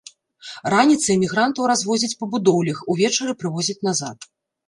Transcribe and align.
Раніцай 0.73 1.15
мігрантаў 1.23 1.67
развозяць 1.73 2.17
па 2.23 2.29
будоўлях, 2.33 2.81
увечары 2.93 3.31
прывозяць 3.43 3.79
назад. 3.89 4.17